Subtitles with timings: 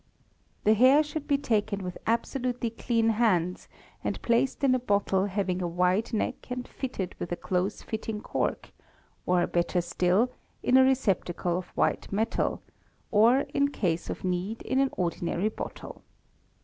[0.63, 3.67] The hair should be taken with abso lutely clean hands
[4.03, 8.19] and placed in a bottle having a wide neck and fitted with a close fitting
[8.19, 8.71] cork,
[9.27, 10.31] or better still,
[10.63, 12.63] in a receptacle of white metal,
[13.11, 16.01] or in case of need in an ordinary bottle.